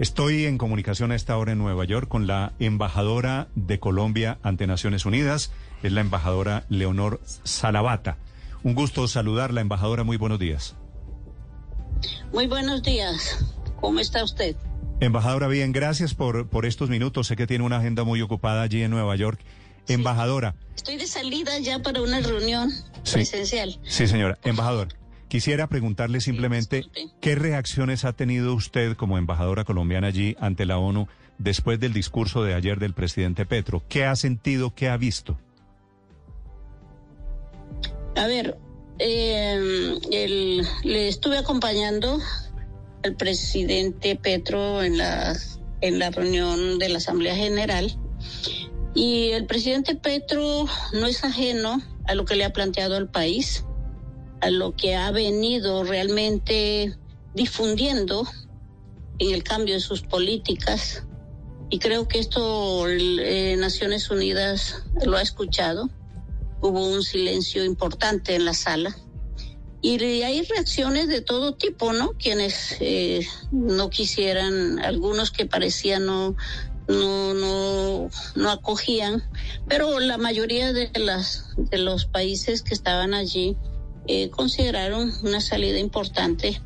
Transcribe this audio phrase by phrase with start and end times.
[0.00, 4.66] Estoy en comunicación a esta hora en Nueva York con la embajadora de Colombia ante
[4.66, 5.52] Naciones Unidas.
[5.82, 8.16] Es la embajadora Leonor Salavata.
[8.62, 10.02] Un gusto saludarla, embajadora.
[10.02, 10.74] Muy buenos días.
[12.32, 13.44] Muy buenos días.
[13.78, 14.56] ¿Cómo está usted?
[15.00, 17.26] Embajadora, bien, gracias por, por estos minutos.
[17.26, 19.38] Sé que tiene una agenda muy ocupada allí en Nueva York.
[19.86, 20.54] Embajadora.
[20.76, 22.72] Estoy de salida ya para una reunión
[23.12, 23.78] presencial.
[23.82, 24.38] Sí, señora.
[24.44, 24.88] Embajador,
[25.30, 26.84] quisiera preguntarle simplemente
[27.20, 31.06] qué reacciones ha tenido usted como embajadora colombiana allí ante la ONU
[31.38, 33.82] después del discurso de ayer del presidente Petro.
[33.88, 35.38] ¿Qué ha sentido, qué ha visto?
[38.16, 38.58] A ver,
[38.98, 42.18] eh, le estuve acompañando
[43.04, 45.36] al presidente Petro en la,
[45.80, 47.96] en la reunión de la Asamblea General.
[48.96, 53.64] Y el presidente Petro no es ajeno a lo que le ha planteado al país,
[54.40, 56.96] a lo que ha venido realmente
[57.34, 58.26] difundiendo
[59.18, 61.04] en el cambio de sus políticas.
[61.68, 65.88] Y creo que esto eh, Naciones Unidas lo ha escuchado.
[66.60, 68.96] Hubo un silencio importante en la sala
[69.82, 72.12] y hay reacciones de todo tipo, ¿no?
[72.12, 76.36] Quienes eh, no quisieran, algunos que parecían no,
[76.86, 79.22] no, no, no acogían,
[79.68, 83.56] pero la mayoría de las de los países que estaban allí
[84.06, 86.60] eh, consideraron una salida importante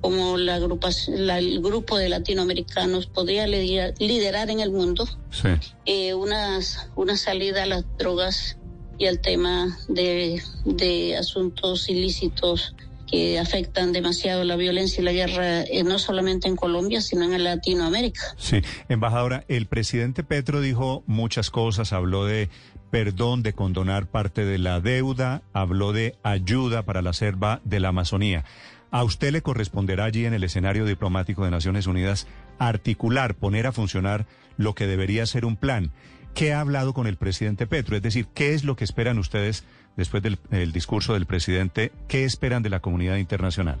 [0.00, 5.48] como la, grupa, el grupo de latinoamericanos podría liderar, en el mundo sí.
[5.86, 8.58] eh, una salida a las drogas
[8.98, 12.74] y al tema de, de asuntos ilícitos
[13.10, 17.44] que afectan demasiado la violencia y la guerra, eh, no solamente en Colombia, sino en
[17.44, 18.20] Latinoamérica.
[18.38, 22.48] Sí, embajadora, el presidente Petro dijo muchas cosas, habló de
[22.94, 27.88] perdón, de condonar parte de la deuda, habló de ayuda para la selva de la
[27.88, 28.44] Amazonía.
[28.92, 32.28] A usted le corresponderá allí en el escenario diplomático de Naciones Unidas
[32.60, 35.90] articular, poner a funcionar lo que debería ser un plan.
[36.34, 37.96] ¿Qué ha hablado con el presidente Petro?
[37.96, 39.64] Es decir, ¿qué es lo que esperan ustedes
[39.96, 41.90] después del el discurso del presidente?
[42.06, 43.80] ¿Qué esperan de la comunidad internacional?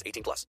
[0.03, 0.47] 18 plus.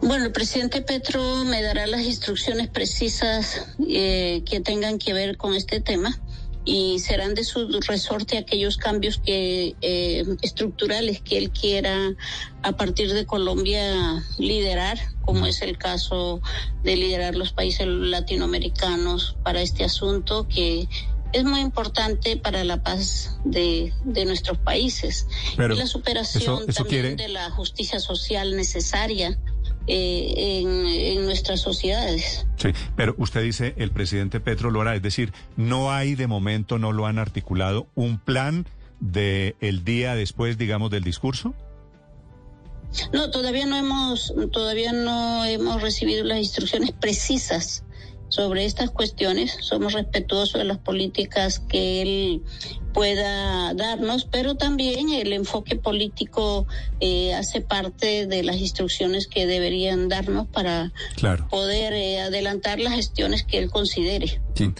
[0.00, 5.54] Bueno, el presidente Petro me dará las instrucciones precisas eh, que tengan que ver con
[5.54, 6.20] este tema
[6.66, 12.14] y serán de su resorte aquellos cambios que eh, estructurales que él quiera
[12.62, 16.40] a partir de Colombia liderar, como es el caso
[16.82, 20.88] de liderar los países latinoamericanos para este asunto que
[21.34, 26.64] es muy importante para la paz de, de nuestros países Pero y la superación eso-
[26.68, 29.38] eso también quiere- de la justicia social necesaria
[29.86, 32.46] eh, en, en nuestras sociedades.
[32.56, 36.78] Sí, pero usted dice el presidente Petro lo hará, es decir, no hay de momento,
[36.78, 38.66] no lo han articulado un plan
[39.00, 41.52] de el día después, digamos, del discurso.
[43.12, 47.82] No, todavía no hemos, todavía no hemos recibido las instrucciones precisas
[48.28, 49.56] sobre estas cuestiones.
[49.60, 52.42] Somos respetuosos de las políticas que él
[52.92, 56.66] pueda darnos, pero también el enfoque político
[57.00, 61.48] eh, hace parte de las instrucciones que deberían darnos para Claro.
[61.48, 64.40] poder eh, adelantar las gestiones que él considere.
[64.54, 64.72] Sí.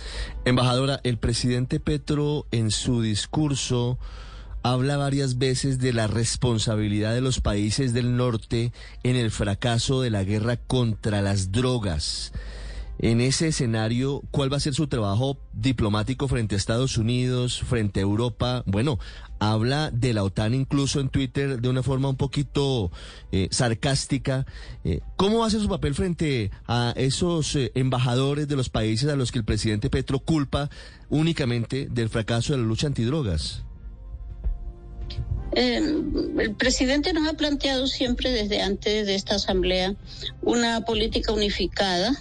[0.45, 3.99] Embajadora, el presidente Petro en su discurso
[4.63, 10.11] habla varias veces de la responsabilidad de los países del norte en el fracaso de
[10.11, 12.33] la guerra contra las drogas.
[12.99, 18.01] En ese escenario, ¿cuál va a ser su trabajo diplomático frente a Estados Unidos, frente
[18.01, 18.63] a Europa?
[18.67, 18.99] Bueno,
[19.41, 22.93] habla de la OTAN incluso en Twitter de una forma un poquito
[23.33, 24.47] eh, sarcástica.
[24.85, 29.09] Eh, ¿Cómo va a ser su papel frente a esos eh, embajadores de los países
[29.11, 30.71] a los que el presidente Petro culpa
[31.11, 33.65] únicamente del fracaso de la lucha antidrogas?
[35.57, 35.77] Eh,
[36.39, 39.95] el presidente nos ha planteado siempre desde antes de esta asamblea
[40.43, 42.13] una política unificada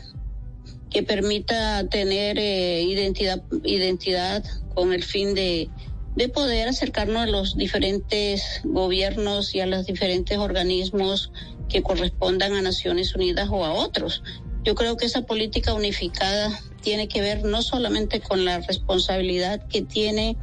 [0.93, 4.43] que permita tener eh, identidad, identidad
[4.75, 5.69] con el fin de,
[6.15, 11.31] de poder acercarnos a los diferentes gobiernos y a los diferentes organismos
[11.67, 14.23] que correspondan a Naciones Unidas o a otros.
[14.63, 19.81] Yo creo que esa política unificada tiene que ver no solamente con la responsabilidad que
[19.81, 20.37] tiene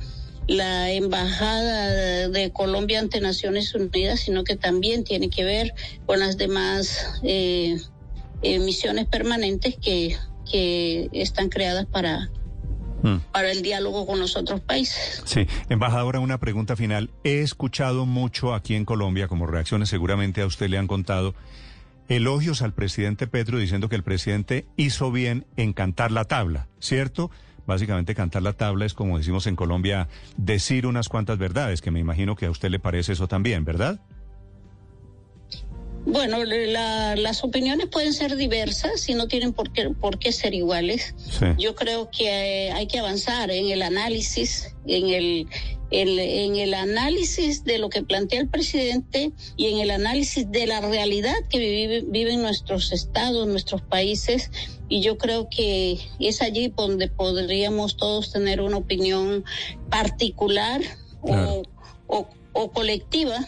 [0.49, 5.75] la embajada de Colombia ante Naciones Unidas, sino que también tiene que ver
[6.07, 7.79] con las demás eh,
[8.43, 10.17] eh, misiones permanentes que,
[10.51, 12.31] que están creadas para,
[13.33, 15.23] para el diálogo con los otros países.
[15.25, 17.11] Sí, embajadora, una pregunta final.
[17.25, 21.35] He escuchado mucho aquí en Colombia, como reacciones seguramente a usted le han contado,
[22.09, 27.31] elogios al presidente Petro diciendo que el presidente hizo bien en cantar la tabla, ¿cierto?
[27.67, 32.01] Básicamente cantar la tabla es, como decimos en Colombia, decir unas cuantas verdades, que me
[32.01, 34.01] imagino que a usted le parece eso también, ¿verdad?
[36.11, 40.55] Bueno, la, las opiniones pueden ser diversas y no tienen por qué, por qué ser
[40.55, 41.15] iguales.
[41.39, 41.47] Sí.
[41.59, 45.49] Yo creo que eh, hay que avanzar en el análisis, en el,
[45.91, 50.67] el, en el análisis de lo que plantea el presidente y en el análisis de
[50.67, 54.51] la realidad que vive, viven nuestros estados, nuestros países.
[54.89, 59.45] Y yo creo que es allí donde podríamos todos tener una opinión
[59.91, 60.81] particular
[61.23, 61.63] Claro.
[62.07, 63.47] o, o, o colectiva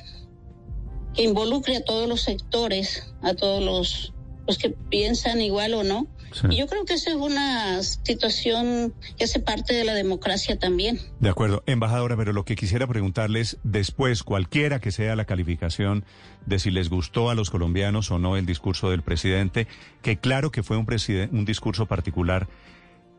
[1.14, 4.14] que involucre a todos los sectores, a todos los,
[4.46, 6.06] los que piensan igual o no.
[6.32, 6.46] Sí.
[6.50, 10.98] Y yo creo que esa es una situación que hace parte de la democracia también.
[11.20, 16.06] De acuerdo, embajadora, pero lo que quisiera preguntarles después, cualquiera que sea la calificación
[16.46, 19.66] de si les gustó a los colombianos o no el discurso del presidente,
[20.00, 20.86] que claro que fue un,
[21.32, 22.48] un discurso particular,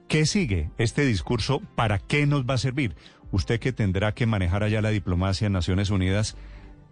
[0.08, 0.72] ¿qué sigue?
[0.80, 2.96] Este discurso, ¿para qué nos va a servir?
[3.32, 6.36] Usted que tendrá que manejar allá la diplomacia en Naciones Unidas,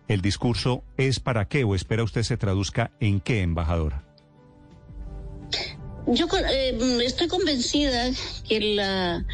[0.07, 4.03] ¿el discurso es para qué o espera usted se traduzca en qué, embajadora?
[6.07, 8.09] Yo eh, estoy convencida
[8.47, 9.25] que la,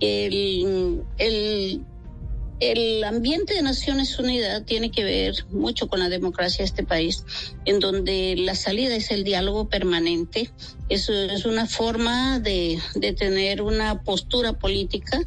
[0.00, 1.84] el, el,
[2.60, 7.24] el ambiente de Naciones Unidas tiene que ver mucho con la democracia de este país,
[7.64, 10.50] en donde la salida es el diálogo permanente.
[10.90, 15.20] Eso es una forma de, de tener una postura política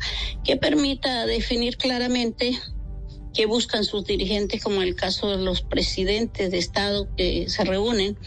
[0.43, 2.59] que permita definir claramente
[3.33, 8.17] que buscan sus dirigentes, como el caso de los presidentes de Estado que se reúnen,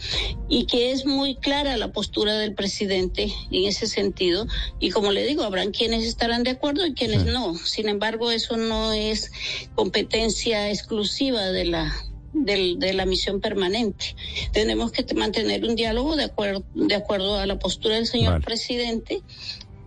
[0.49, 4.45] y que es muy clara la postura del presidente en ese sentido.
[4.79, 7.29] Y como le digo, habrán quienes estarán de acuerdo y quienes Sí.
[7.31, 7.55] no.
[7.57, 9.31] Sin embargo, eso no es
[9.75, 11.95] competencia exclusiva de la
[12.33, 14.15] del- de la misión permanente.
[14.51, 18.45] Tenemos que mantener un diálogo de acuerdo, de acuerdo a la postura del señor Vale.
[18.45, 19.23] presidente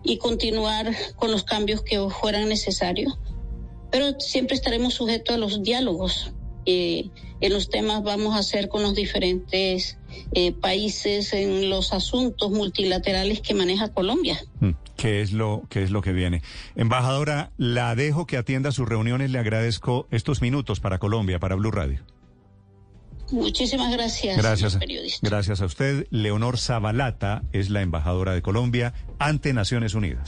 [0.03, 3.13] y continuar con los cambios que fueran necesarios
[3.91, 6.33] pero siempre estaremos sujetos a los diálogos.
[6.65, 7.09] Eh,
[7.41, 9.97] en los temas vamos a hacer con los diferentes
[10.33, 14.39] eh, países en los asuntos multilaterales que maneja Colombia.
[14.59, 16.43] Mm, ¿Qué es lo qué es lo que viene?
[16.75, 19.31] Embajadora, la dejo que atienda sus reuniones.
[19.31, 22.03] Le agradezco estos minutos para Colombia, para Blue Radio.
[23.31, 25.27] Muchísimas gracias, Gracias, periodista.
[25.27, 26.05] gracias a usted.
[26.11, 30.27] Leonor Zabalata es la embajadora de Colombia ante Naciones Unidas.